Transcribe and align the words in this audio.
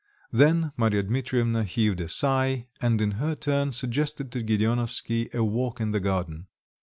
Then 0.31 0.71
Marya 0.77 1.03
Dmitrievna 1.03 1.63
heaved 1.63 2.01
a 2.01 2.07
sigh, 2.07 2.65
and 2.81 2.99
in 3.01 3.11
her 3.21 3.35
turn 3.35 3.71
suggested 3.71 4.31
to 4.31 4.41
Gedeonovsky 4.41 5.31
a 5.31 5.43
walk 5.43 5.79
in 5.79 5.91
the 5.91 5.99
garden. 5.99 6.47